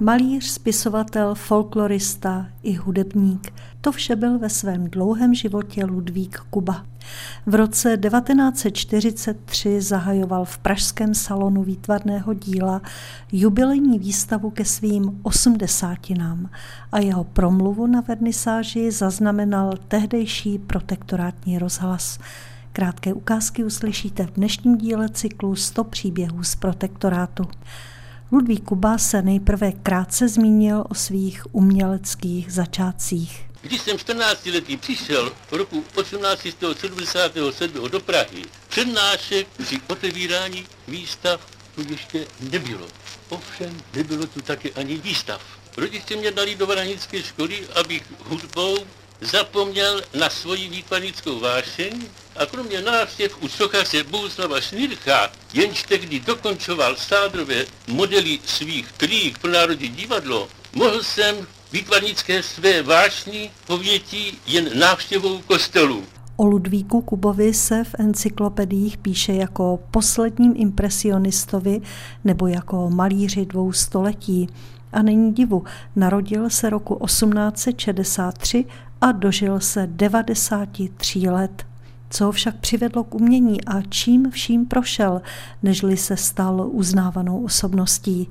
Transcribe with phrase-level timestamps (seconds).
[0.00, 3.52] Malíř, spisovatel, folklorista i hudebník.
[3.80, 6.86] To vše byl ve svém dlouhém životě Ludvík Kuba.
[7.46, 12.82] V roce 1943 zahajoval v Pražském salonu výtvarného díla
[13.32, 16.50] jubilejní výstavu ke svým osmdesátinám
[16.92, 22.18] a jeho promluvu na vernisáži zaznamenal tehdejší protektorátní rozhlas.
[22.72, 27.44] Krátké ukázky uslyšíte v dnešním díle cyklu 100 příběhů z protektorátu.
[28.32, 33.44] Ludvík Kuba se nejprve krátce zmínil o svých uměleckých začátcích.
[33.60, 41.40] Když jsem 14 letý přišel v roku 1877 do Prahy, přednášek při otevírání výstav
[41.74, 42.86] tu ještě nebylo.
[43.28, 45.42] Ovšem nebylo tu také ani výstav.
[45.76, 48.78] Rodiče mě dali do Vranické školy, abych hudbou
[49.20, 52.06] zapomněl na svoji výtvarnickou vášeň
[52.38, 59.50] a kromě návštěv u sochaře Bouslava Šnircha, jenž tehdy dokončoval sádrové modely svých trík pro
[59.50, 66.04] Národní divadlo, mohl jsem výtvarnické své vášní povětí jen návštěvou kostelu.
[66.36, 71.80] O Ludvíku Kubovi se v encyklopediích píše jako posledním impresionistovi
[72.24, 74.48] nebo jako malíři dvou století.
[74.92, 75.64] A není divu,
[75.96, 78.64] narodil se roku 1863
[79.00, 81.66] a dožil se 93 let.
[82.10, 85.22] Co ho však přivedlo k umění a čím vším prošel,
[85.62, 88.28] nežli se stal uznávanou osobností.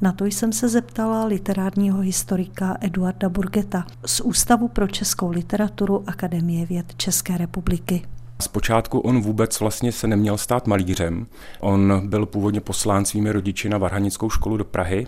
[0.00, 6.66] Na to jsem se zeptala literárního historika Eduarda Burgeta z Ústavu pro českou literaturu Akademie
[6.66, 8.02] věd České republiky.
[8.42, 11.26] Zpočátku on vůbec vlastně se neměl stát malířem.
[11.60, 15.06] On byl původně poslán svými rodiči na Varhanickou školu do Prahy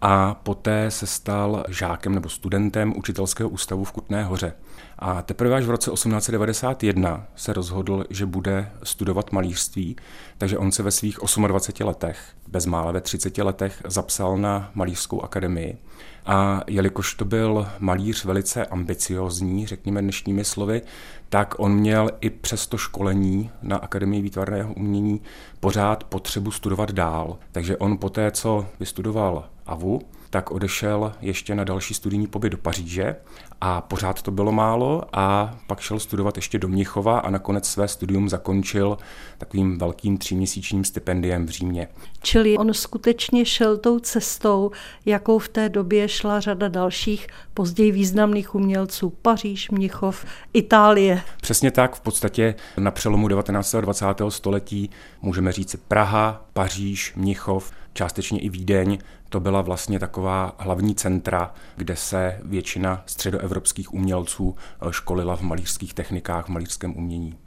[0.00, 4.52] a poté se stal žákem nebo studentem učitelského ústavu v Kutné hoře.
[4.98, 9.96] A teprve až v roce 1891 se rozhodl, že bude studovat malířství,
[10.38, 12.18] takže on se ve svých 28 letech,
[12.50, 15.78] bezmála ve 30 letech, zapsal na malířskou akademii.
[16.26, 20.82] A jelikož to byl malíř velice ambiciozní, řekněme dnešními slovy,
[21.28, 25.20] tak on měl i přes to školení na Akademii výtvarného umění
[25.60, 27.38] pořád potřebu studovat dál.
[27.52, 30.00] Takže on poté, co vystudoval AVU,
[30.30, 33.16] tak odešel ještě na další studijní pobyt do Paříže
[33.60, 37.88] a pořád to bylo málo a pak šel studovat ještě do Mnichova a nakonec své
[37.88, 38.98] studium zakončil
[39.38, 41.88] takovým velkým tříměsíčním stipendiem v Římě.
[42.22, 44.70] Čili on skutečně šel tou cestou,
[45.06, 49.10] jakou v té době šla řada dalších později významných umělců.
[49.22, 51.22] Paříž, Mnichov, Itálie.
[51.42, 53.74] Přesně tak, v podstatě na přelomu 19.
[53.74, 54.06] a 20.
[54.28, 54.90] století
[55.22, 58.98] můžeme říct Praha, Paříž, Mnichov, částečně i Vídeň,
[59.30, 65.94] to byla vlastně taková hlavní centra, kde se většina středoevropských umělců eh, školila v malířských
[65.94, 67.38] technikách, v malířském umění.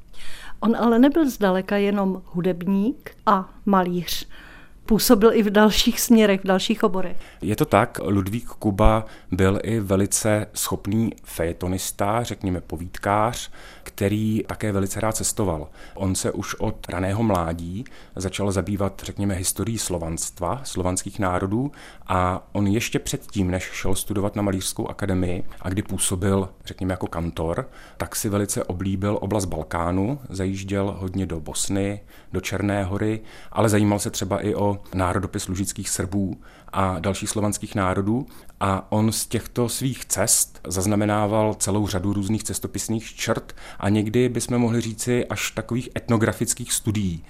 [0.60, 4.28] On ale nebyl zdaleka jenom hudebník a malíř
[4.86, 7.18] působil i v dalších směrech, v dalších oborech.
[7.42, 13.52] Je to tak, Ludvík Kuba byl i velice schopný fejetonista, řekněme povídkář,
[13.84, 15.68] který také velice rád cestoval.
[15.96, 17.86] On se už od raného mládí
[18.16, 21.72] začal zabývat, řekněme, historií slovanstva, slovanských národů
[22.08, 27.08] a on ještě předtím, než šel studovat na Malířskou akademii a kdy působil, řekněme, jako
[27.08, 32.00] kantor, tak si velice oblíbil oblast Balkánu, zajížděl hodně do Bosny,
[32.34, 33.22] do Černé hory,
[33.52, 36.38] ale zajímal se třeba i o národopis lužických Srbů
[36.74, 38.28] a dalších slovanských národů
[38.60, 44.58] a on z těchto svých cest zaznamenával celou řadu různých cestopisných črt a někdy bychom
[44.58, 47.24] mohli říci až takových etnografických studií.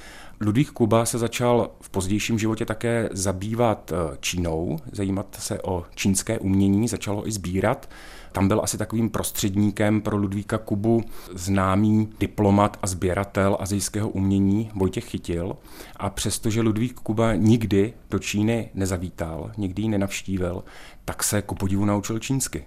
[0.44, 6.40] Ludvík Kuba se začal v pozdějším životě také zabývat eh, Čínou, zajímat se o čínské
[6.40, 7.90] umění, začal ho i sbírat.
[8.32, 15.06] Tam byl asi takovým prostředníkem pro Ludvíka Kubu známý diplomat a sběratel azijského umění Vojtěch
[15.06, 15.58] Chytil.
[15.98, 20.64] A přestože Ludvík Kuba nikdy do Číny nezavítal, nikdy ji nenavštívil,
[21.06, 22.66] tak se ku podivu naučil čínsky.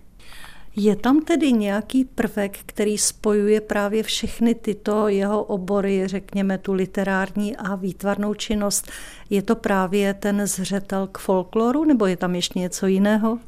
[0.78, 7.56] Je tam tedy nějaký prvek, který spojuje právě všechny tyto jeho obory, řekněme tu literární
[7.56, 8.90] a výtvarnou činnost?
[9.30, 13.38] Je to právě ten zřetel k folkloru, nebo je tam ještě něco jiného?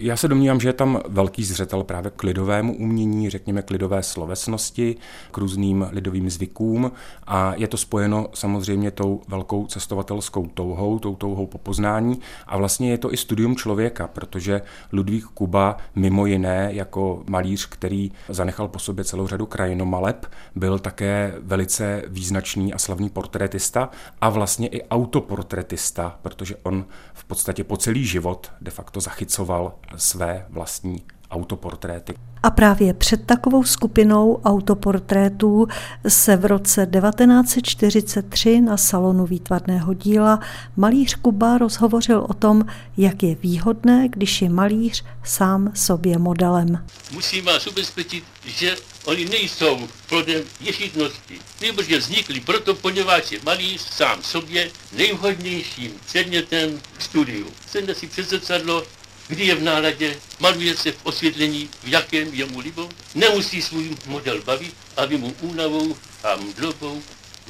[0.00, 4.02] Já se domnívám, že je tam velký zřetel právě k lidovému umění, řekněme k lidové
[4.02, 4.96] slovesnosti,
[5.30, 6.92] k různým lidovým zvykům.
[7.26, 12.20] A je to spojeno samozřejmě tou velkou cestovatelskou touhou, tou touhou po poznání.
[12.46, 14.62] A vlastně je to i studium člověka, protože
[14.92, 21.34] Ludvík Kuba mimo jiné jako malíř, který zanechal po sobě celou řadu krajinomaleb, byl také
[21.38, 23.90] velice význačný a slavný portrétista
[24.20, 26.84] a vlastně i autoportrétista, protože on
[27.14, 32.14] v podstatě po celý život de facto zachycoval své vlastní autoportréty.
[32.42, 35.68] A právě před takovou skupinou autoportrétů
[36.08, 40.40] se v roce 1943 na salonu výtvarného díla
[40.76, 42.64] malíř Kuba rozhovořil o tom,
[42.96, 46.84] jak je výhodné, když je malíř sám sobě modelem.
[47.12, 54.22] Musím vás ubezpečit, že oni nejsou plodem ješitnosti, nebože vznikli proto, poněvadž je malíř sám
[54.22, 57.46] sobě nejvhodnějším předmětem k studiu.
[57.70, 58.82] Sedne si před zrcadlo,
[59.28, 63.96] kdy je v náladě, maluje se v osvětlení, v jakém je mu libo, nemusí svůj
[64.06, 67.02] model bavit, aby mu únavou a mdlobou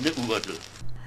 [0.03, 0.55] neuvadl.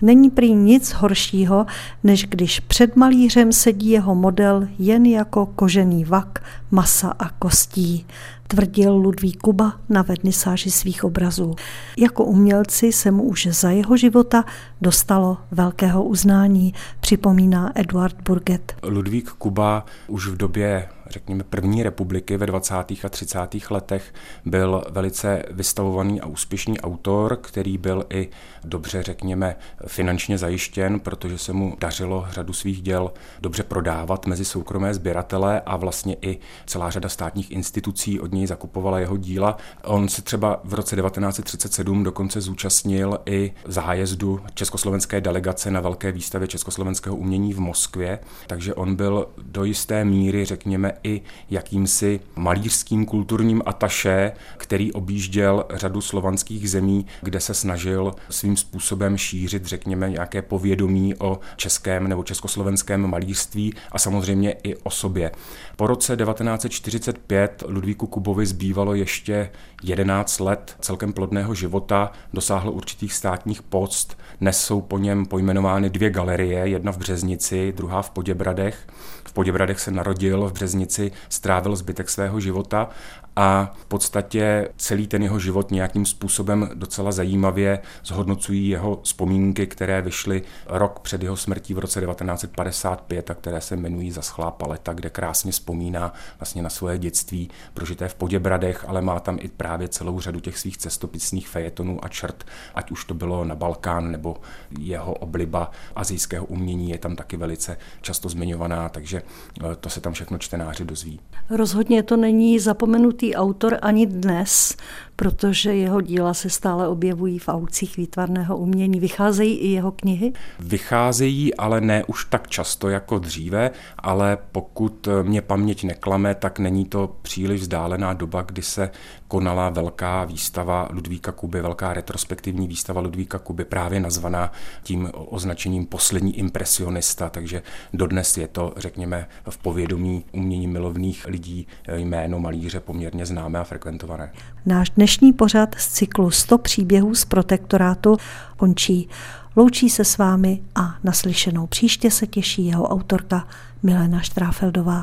[0.02, 1.66] Není prý nic horšího,
[2.04, 8.06] než když před malířem sedí jeho model jen jako kožený vak, masa a kostí,
[8.51, 11.56] tvrdil Ludvík Kuba na vernisáži svých obrazů.
[11.98, 14.44] Jako umělci se mu už za jeho života
[14.81, 18.75] dostalo velkého uznání, připomíná Eduard Burget.
[18.83, 22.74] Ludvík Kuba už v době řekněme, první republiky ve 20.
[23.03, 23.39] a 30.
[23.69, 24.13] letech
[24.45, 28.30] byl velice vystavovaný a úspěšný autor, který byl i
[28.63, 29.56] dobře, řekněme,
[29.88, 33.12] finančně zajištěn, protože se mu dařilo řadu svých děl
[33.42, 39.00] dobře prodávat mezi soukromé sběratele a vlastně i celá řada státních institucí od něj zakupovala
[39.00, 39.58] jeho díla.
[39.84, 46.48] On se třeba v roce 1937 dokonce zúčastnil i zájezdu československé delegace na velké výstavě
[46.48, 53.62] československého umění v Moskvě, takže on byl do jisté míry, řekněme, i jakýmsi malířským kulturním
[53.66, 61.16] ataše, který objížděl řadu slovanských zemí, kde se snažil svým způsobem šířit, řekněme, nějaké povědomí
[61.16, 65.32] o českém nebo československém malířství a samozřejmě i o sobě.
[65.76, 69.50] Po roce 1945 Ludvíku Kubovi zbývalo ještě
[69.83, 74.18] 11 let celkem plodného života, dosáhl určitých státních post.
[74.42, 78.88] Dnes jsou po něm pojmenovány dvě galerie, jedna v Březnici, druhá v Poděbradech.
[79.31, 82.89] V Poděbradech se narodil, v Březnici strávil zbytek svého života
[83.36, 90.01] a v podstatě celý ten jeho život nějakým způsobem docela zajímavě zhodnocují jeho vzpomínky, které
[90.01, 95.10] vyšly rok před jeho smrtí v roce 1955 a které se jmenují Zaschlá paleta, kde
[95.10, 100.19] krásně vzpomíná vlastně na svoje dětství prožité v Poděbradech, ale má tam i právě celou
[100.19, 102.44] řadu těch svých cestopisných fejetonů a črt,
[102.75, 104.38] ať už to bylo na Balkán nebo
[104.80, 109.21] jeho obliba azijského umění je tam taky velice často zmiňovaná, takže
[109.64, 111.20] eh, to se tam všechno čtenáři dozví.
[111.50, 114.76] Rozhodně to není zapomenutý autor ani dnes,
[115.22, 119.00] protože jeho díla se stále objevují v aukcích výtvarného umění.
[119.00, 120.34] Vycházejí i jeho knihy?
[120.60, 126.86] Vycházejí, ale ne už tak často jako dříve, ale pokud mě paměť neklame, tak není
[126.86, 128.90] to příliš vzdálená doba, kdy se
[129.28, 134.52] konala velká výstava Ludvíka Kuby, velká retrospektivní výstava Ludvíka Kuby, právě nazvaná
[134.84, 137.62] tím označením poslední impresionista, takže
[137.94, 144.32] dodnes je to, řekněme, v povědomí umění milovných lidí jméno malíře poměrně známé a frekventované.
[144.66, 148.18] Náš dnešní pořad z cyklu 100 příběhů z protektorátu
[148.58, 149.10] končí.
[149.56, 153.48] Loučí se s vámi a naslyšenou příště se těší jeho autorka
[153.84, 155.00] Milena Štráfeldová.